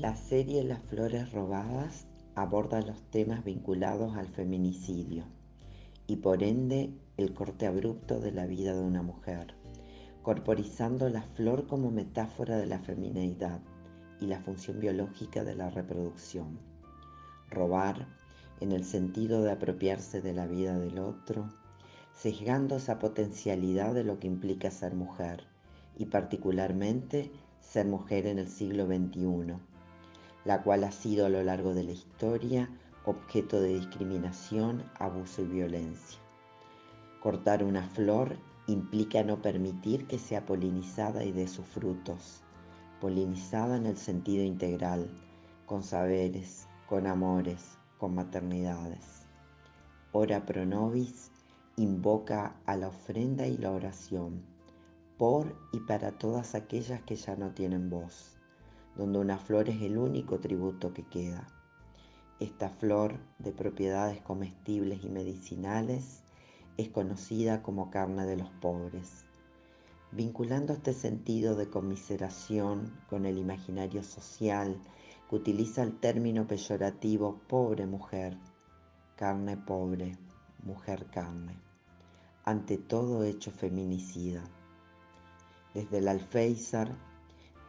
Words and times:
La 0.00 0.16
serie 0.16 0.64
Las 0.64 0.82
Flores 0.84 1.30
Robadas 1.30 2.06
aborda 2.34 2.80
los 2.80 3.02
temas 3.10 3.44
vinculados 3.44 4.16
al 4.16 4.28
feminicidio 4.28 5.24
y 6.06 6.16
por 6.16 6.42
ende 6.42 6.94
el 7.18 7.34
corte 7.34 7.66
abrupto 7.66 8.18
de 8.18 8.32
la 8.32 8.46
vida 8.46 8.72
de 8.72 8.80
una 8.80 9.02
mujer, 9.02 9.52
corporizando 10.22 11.10
la 11.10 11.20
flor 11.20 11.66
como 11.66 11.90
metáfora 11.90 12.56
de 12.56 12.64
la 12.64 12.78
feminidad 12.78 13.60
y 14.22 14.26
la 14.28 14.40
función 14.40 14.80
biológica 14.80 15.44
de 15.44 15.54
la 15.54 15.68
reproducción. 15.68 16.58
Robar, 17.50 18.08
en 18.60 18.72
el 18.72 18.86
sentido 18.86 19.42
de 19.42 19.50
apropiarse 19.50 20.22
de 20.22 20.32
la 20.32 20.46
vida 20.46 20.78
del 20.78 20.98
otro, 20.98 21.50
sesgando 22.14 22.76
esa 22.76 22.98
potencialidad 22.98 23.92
de 23.92 24.04
lo 24.04 24.18
que 24.18 24.28
implica 24.28 24.70
ser 24.70 24.94
mujer 24.94 25.44
y 25.98 26.06
particularmente 26.06 27.30
ser 27.60 27.84
mujer 27.84 28.24
en 28.24 28.38
el 28.38 28.48
siglo 28.48 28.86
XXI 28.86 29.60
la 30.44 30.62
cual 30.62 30.84
ha 30.84 30.92
sido 30.92 31.26
a 31.26 31.28
lo 31.28 31.42
largo 31.42 31.74
de 31.74 31.84
la 31.84 31.92
historia 31.92 32.70
objeto 33.04 33.60
de 33.60 33.74
discriminación, 33.74 34.84
abuso 34.98 35.42
y 35.42 35.46
violencia. 35.46 36.20
Cortar 37.20 37.64
una 37.64 37.82
flor 37.82 38.36
implica 38.66 39.22
no 39.22 39.42
permitir 39.42 40.06
que 40.06 40.18
sea 40.18 40.46
polinizada 40.46 41.24
y 41.24 41.32
dé 41.32 41.48
sus 41.48 41.66
frutos, 41.66 42.42
polinizada 43.00 43.76
en 43.76 43.86
el 43.86 43.96
sentido 43.96 44.44
integral, 44.44 45.10
con 45.66 45.82
saberes, 45.82 46.68
con 46.86 47.06
amores, 47.06 47.78
con 47.98 48.14
maternidades. 48.14 49.26
Ora 50.12 50.44
pro 50.44 50.66
nobis 50.66 51.30
invoca 51.76 52.56
a 52.66 52.76
la 52.76 52.88
ofrenda 52.88 53.46
y 53.46 53.56
la 53.56 53.70
oración 53.70 54.42
por 55.16 55.54
y 55.72 55.80
para 55.80 56.12
todas 56.12 56.54
aquellas 56.54 57.02
que 57.02 57.14
ya 57.14 57.36
no 57.36 57.50
tienen 57.52 57.90
voz 57.90 58.39
donde 58.96 59.18
una 59.18 59.38
flor 59.38 59.68
es 59.68 59.80
el 59.82 59.98
único 59.98 60.38
tributo 60.38 60.92
que 60.92 61.04
queda. 61.04 61.46
Esta 62.40 62.70
flor 62.70 63.18
de 63.38 63.52
propiedades 63.52 64.20
comestibles 64.22 65.04
y 65.04 65.08
medicinales 65.08 66.22
es 66.76 66.88
conocida 66.88 67.62
como 67.62 67.90
carne 67.90 68.24
de 68.24 68.36
los 68.36 68.50
pobres. 68.50 69.26
Vinculando 70.12 70.72
este 70.72 70.94
sentido 70.94 71.54
de 71.54 71.68
conmiseración 71.68 72.92
con 73.08 73.26
el 73.26 73.38
imaginario 73.38 74.02
social 74.02 74.80
que 75.28 75.36
utiliza 75.36 75.82
el 75.82 75.98
término 76.00 76.46
peyorativo 76.46 77.40
pobre 77.46 77.86
mujer, 77.86 78.38
carne 79.16 79.56
pobre, 79.56 80.16
mujer 80.64 81.06
carne, 81.10 81.56
ante 82.44 82.78
todo 82.78 83.22
hecho 83.22 83.50
feminicida. 83.50 84.42
Desde 85.74 85.98
el 85.98 86.08
alféizar 86.08 86.96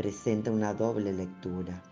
presenta 0.00 0.50
una 0.50 0.72
doble 0.72 1.12
lectura, 1.12 1.82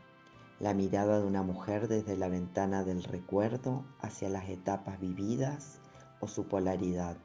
la 0.61 0.73
mirada 0.73 1.20
de 1.20 1.27
una 1.27 1.42
mujer 1.42 1.89
desde 1.89 2.17
la 2.17 2.31
ventana 2.31 2.83
del 2.83 3.03
recuerdo 3.03 3.84
hacia 4.01 4.31
las 4.31 4.48
etapas 4.48 4.98
vividas 4.98 5.78
o 6.19 6.27
su 6.27 6.48
polaridad, 6.48 7.19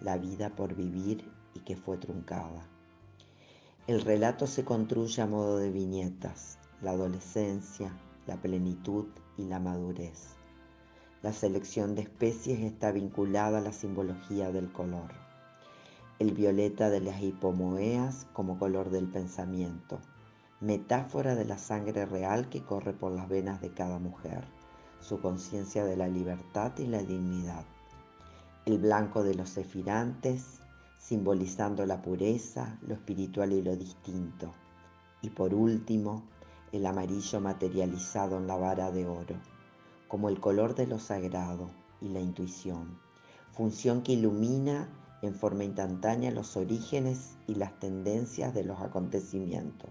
la 0.00 0.18
vida 0.18 0.50
por 0.50 0.74
vivir 0.74 1.30
y 1.54 1.60
que 1.60 1.76
fue 1.76 1.96
truncada. 1.98 2.66
El 3.86 4.00
relato 4.00 4.48
se 4.48 4.64
construye 4.64 5.22
a 5.22 5.28
modo 5.28 5.58
de 5.58 5.70
viñetas, 5.70 6.58
la 6.82 6.90
adolescencia, 6.90 7.96
la 8.26 8.34
plenitud 8.42 9.06
y 9.38 9.44
la 9.44 9.60
madurez. 9.60 10.34
La 11.22 11.32
selección 11.32 11.94
de 11.94 12.02
especies 12.02 12.58
está 12.62 12.90
vinculada 12.90 13.58
a 13.58 13.60
la 13.60 13.72
simbología 13.72 14.50
del 14.50 14.72
color. 14.72 15.25
El 16.18 16.32
violeta 16.32 16.88
de 16.88 17.00
las 17.00 17.20
hipomoeas 17.20 18.26
como 18.32 18.58
color 18.58 18.88
del 18.88 19.06
pensamiento, 19.06 19.98
metáfora 20.60 21.34
de 21.34 21.44
la 21.44 21.58
sangre 21.58 22.06
real 22.06 22.48
que 22.48 22.62
corre 22.62 22.94
por 22.94 23.12
las 23.12 23.28
venas 23.28 23.60
de 23.60 23.74
cada 23.74 23.98
mujer, 23.98 24.44
su 25.00 25.20
conciencia 25.20 25.84
de 25.84 25.94
la 25.94 26.08
libertad 26.08 26.72
y 26.78 26.86
la 26.86 27.02
dignidad. 27.02 27.66
El 28.64 28.78
blanco 28.78 29.24
de 29.24 29.34
los 29.34 29.52
cefirantes, 29.52 30.60
simbolizando 30.96 31.84
la 31.84 32.00
pureza, 32.00 32.78
lo 32.80 32.94
espiritual 32.94 33.52
y 33.52 33.60
lo 33.60 33.76
distinto. 33.76 34.54
Y 35.20 35.28
por 35.28 35.52
último, 35.52 36.22
el 36.72 36.86
amarillo 36.86 37.42
materializado 37.42 38.38
en 38.38 38.46
la 38.46 38.56
vara 38.56 38.90
de 38.90 39.06
oro, 39.06 39.36
como 40.08 40.30
el 40.30 40.40
color 40.40 40.74
de 40.74 40.86
lo 40.86 40.98
sagrado 40.98 41.68
y 42.00 42.08
la 42.08 42.20
intuición, 42.20 42.98
función 43.52 44.00
que 44.00 44.12
ilumina 44.12 44.88
en 45.26 45.34
forma 45.34 45.64
instantánea 45.64 46.30
los 46.30 46.56
orígenes 46.56 47.36
y 47.46 47.56
las 47.56 47.78
tendencias 47.78 48.54
de 48.54 48.64
los 48.64 48.80
acontecimientos 48.80 49.90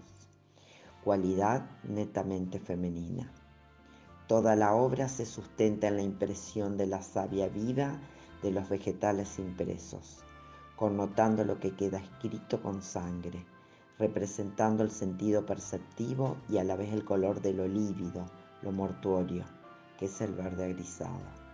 cualidad 1.06 1.64
netamente 1.84 2.58
femenina. 2.58 3.30
Toda 4.26 4.56
la 4.56 4.74
obra 4.74 5.08
se 5.08 5.24
sustenta 5.24 5.86
en 5.86 5.94
la 5.94 6.02
impresión 6.02 6.76
de 6.76 6.88
la 6.88 7.00
savia 7.00 7.46
vida 7.48 8.00
de 8.42 8.50
los 8.50 8.68
vegetales 8.68 9.38
impresos, 9.38 10.24
connotando 10.74 11.44
lo 11.44 11.60
que 11.60 11.76
queda 11.76 11.98
escrito 11.98 12.60
con 12.60 12.82
sangre, 12.82 13.46
representando 14.00 14.82
el 14.82 14.90
sentido 14.90 15.46
perceptivo 15.46 16.38
y 16.48 16.58
a 16.58 16.64
la 16.64 16.74
vez 16.74 16.92
el 16.92 17.04
color 17.04 17.40
de 17.40 17.52
lo 17.52 17.68
lívido, 17.68 18.26
lo 18.62 18.72
mortuorio, 18.72 19.44
que 20.00 20.06
es 20.06 20.20
el 20.20 20.32
verde 20.32 20.64
agrisado. 20.64 21.45